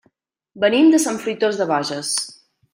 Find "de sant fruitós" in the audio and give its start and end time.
0.95-1.61